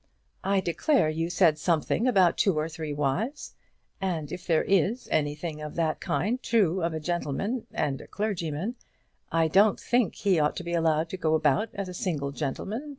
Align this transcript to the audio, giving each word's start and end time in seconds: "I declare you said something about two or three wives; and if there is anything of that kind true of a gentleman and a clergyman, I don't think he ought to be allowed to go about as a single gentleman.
"I 0.43 0.61
declare 0.61 1.11
you 1.11 1.29
said 1.29 1.59
something 1.59 2.07
about 2.07 2.35
two 2.35 2.57
or 2.57 2.67
three 2.67 2.91
wives; 2.91 3.53
and 4.01 4.31
if 4.31 4.47
there 4.47 4.63
is 4.63 5.07
anything 5.11 5.61
of 5.61 5.75
that 5.75 5.99
kind 5.99 6.41
true 6.41 6.81
of 6.81 6.95
a 6.95 6.99
gentleman 6.99 7.67
and 7.71 8.01
a 8.01 8.07
clergyman, 8.07 8.77
I 9.31 9.47
don't 9.47 9.79
think 9.79 10.15
he 10.15 10.39
ought 10.39 10.55
to 10.55 10.63
be 10.63 10.73
allowed 10.73 11.09
to 11.09 11.17
go 11.17 11.35
about 11.35 11.69
as 11.75 11.87
a 11.87 11.93
single 11.93 12.31
gentleman. 12.31 12.89